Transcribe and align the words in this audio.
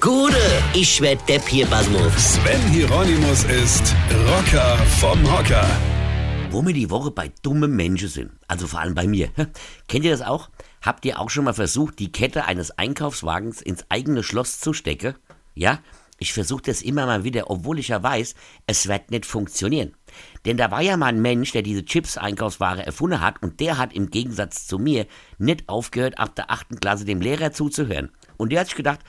Gude, 0.00 0.36
ich 0.74 1.00
werd 1.00 1.28
Depp 1.28 1.48
hier, 1.48 1.66
Basmus. 1.66 2.34
Sven 2.34 2.60
Hieronymus 2.70 3.42
ist 3.44 3.96
Rocker 4.28 4.76
vom 5.00 5.18
Hocker. 5.28 5.66
Wo 6.50 6.64
wir 6.64 6.72
die 6.72 6.88
Woche 6.88 7.10
bei 7.10 7.32
dummen 7.42 7.74
Menschen 7.74 8.08
sind, 8.08 8.30
also 8.46 8.68
vor 8.68 8.78
allem 8.78 8.94
bei 8.94 9.08
mir. 9.08 9.30
Kennt 9.88 10.04
ihr 10.04 10.12
das 10.12 10.22
auch? 10.22 10.50
Habt 10.82 11.04
ihr 11.04 11.18
auch 11.18 11.30
schon 11.30 11.46
mal 11.46 11.52
versucht, 11.52 11.98
die 11.98 12.12
Kette 12.12 12.44
eines 12.44 12.70
Einkaufswagens 12.70 13.60
ins 13.60 13.86
eigene 13.88 14.22
Schloss 14.22 14.60
zu 14.60 14.72
stecken? 14.72 15.16
Ja? 15.56 15.80
Ich 16.20 16.32
versuche 16.32 16.62
das 16.62 16.80
immer 16.80 17.06
mal 17.06 17.24
wieder, 17.24 17.50
obwohl 17.50 17.80
ich 17.80 17.88
ja 17.88 18.00
weiß, 18.00 18.36
es 18.68 18.86
wird 18.86 19.10
nicht 19.10 19.26
funktionieren. 19.26 19.94
Denn 20.44 20.56
da 20.56 20.70
war 20.70 20.80
ja 20.80 20.96
mal 20.96 21.06
ein 21.06 21.22
Mensch, 21.22 21.50
der 21.50 21.62
diese 21.62 21.84
Chips-Einkaufsware 21.84 22.86
erfunden 22.86 23.20
hat 23.20 23.42
und 23.42 23.58
der 23.58 23.78
hat 23.78 23.92
im 23.92 24.10
Gegensatz 24.10 24.68
zu 24.68 24.78
mir 24.78 25.06
nicht 25.38 25.68
aufgehört, 25.68 26.18
ab 26.18 26.36
der 26.36 26.52
achten 26.52 26.78
Klasse 26.78 27.04
dem 27.04 27.20
Lehrer 27.20 27.50
zuzuhören. 27.50 28.10
Und 28.36 28.52
der 28.52 28.60
hat 28.60 28.68
sich 28.68 28.76
gedacht, 28.76 29.00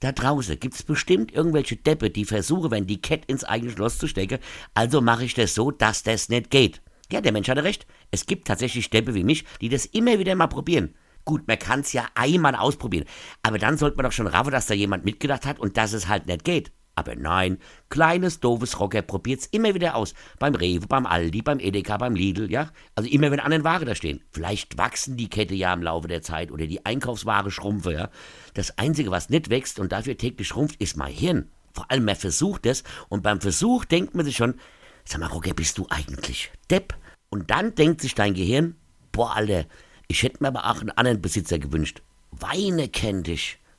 da 0.00 0.12
draußen 0.12 0.60
gibt's 0.60 0.82
bestimmt 0.82 1.32
irgendwelche 1.32 1.76
Deppe, 1.76 2.10
die 2.10 2.24
versuchen, 2.24 2.70
wenn 2.70 2.86
die 2.86 3.00
Kette 3.00 3.26
ins 3.28 3.44
eigene 3.44 3.72
Schloss 3.72 3.98
zu 3.98 4.06
stecken, 4.06 4.38
also 4.74 5.00
mache 5.00 5.24
ich 5.24 5.34
das 5.34 5.54
so, 5.54 5.70
dass 5.70 6.02
das 6.02 6.28
nicht 6.28 6.50
geht. 6.50 6.82
Ja, 7.10 7.20
der 7.20 7.32
Mensch 7.32 7.48
hatte 7.48 7.64
recht. 7.64 7.86
Es 8.10 8.26
gibt 8.26 8.48
tatsächlich 8.48 8.90
Deppe 8.90 9.14
wie 9.14 9.24
mich, 9.24 9.44
die 9.60 9.68
das 9.68 9.86
immer 9.86 10.18
wieder 10.18 10.34
mal 10.34 10.48
probieren. 10.48 10.94
Gut, 11.24 11.48
man 11.48 11.58
kann's 11.58 11.92
ja 11.92 12.06
einmal 12.14 12.54
ausprobieren, 12.54 13.06
aber 13.42 13.58
dann 13.58 13.78
sollte 13.78 13.96
man 13.96 14.04
doch 14.04 14.12
schon 14.12 14.28
raffen, 14.28 14.52
dass 14.52 14.66
da 14.66 14.74
jemand 14.74 15.04
mitgedacht 15.04 15.44
hat 15.44 15.58
und 15.58 15.76
dass 15.76 15.92
es 15.92 16.08
halt 16.08 16.26
nicht 16.26 16.44
geht. 16.44 16.72
Aber 16.96 17.14
nein, 17.14 17.58
kleines, 17.90 18.40
doofes 18.40 18.80
Rocker 18.80 19.02
probiert's 19.02 19.46
immer 19.46 19.74
wieder 19.74 19.96
aus. 19.96 20.14
Beim 20.38 20.54
Rewe, 20.54 20.86
beim 20.86 21.04
Aldi, 21.04 21.42
beim 21.42 21.60
Edeka, 21.60 21.98
beim 21.98 22.16
Lidl, 22.16 22.50
ja? 22.50 22.70
Also 22.94 23.08
immer, 23.10 23.30
wenn 23.30 23.38
anderen 23.38 23.64
Ware 23.64 23.84
da 23.84 23.94
stehen. 23.94 24.22
Vielleicht 24.32 24.78
wachsen 24.78 25.18
die 25.18 25.28
Kette 25.28 25.54
ja 25.54 25.74
im 25.74 25.82
Laufe 25.82 26.08
der 26.08 26.22
Zeit 26.22 26.50
oder 26.50 26.66
die 26.66 26.86
Einkaufsware 26.86 27.50
schrumpfe, 27.50 27.92
ja? 27.92 28.08
Das 28.54 28.78
Einzige, 28.78 29.10
was 29.10 29.28
nicht 29.28 29.50
wächst 29.50 29.78
und 29.78 29.92
dafür 29.92 30.16
täglich 30.16 30.48
schrumpft, 30.48 30.80
ist 30.80 30.96
mein 30.96 31.12
Hirn. 31.12 31.50
Vor 31.74 31.90
allem, 31.90 32.06
man 32.06 32.16
versucht 32.16 32.64
es 32.64 32.82
und 33.10 33.22
beim 33.22 33.42
Versuch 33.42 33.84
denkt 33.84 34.14
man 34.14 34.24
sich 34.24 34.36
schon, 34.36 34.54
sag 35.04 35.20
mal, 35.20 35.26
Rocker, 35.26 35.52
bist 35.52 35.76
du 35.76 35.86
eigentlich 35.90 36.50
Depp? 36.70 36.96
Und 37.28 37.50
dann 37.50 37.74
denkt 37.74 38.00
sich 38.00 38.14
dein 38.14 38.32
Gehirn, 38.32 38.74
boah, 39.12 39.36
Alter, 39.36 39.66
ich 40.08 40.22
hätte 40.22 40.38
mir 40.40 40.48
aber 40.48 40.70
auch 40.70 40.80
einen 40.80 40.92
anderen 40.92 41.20
Besitzer 41.20 41.58
gewünscht. 41.58 42.00
Weine 42.30 42.88
kennt 42.88 43.26
dich. 43.26 43.58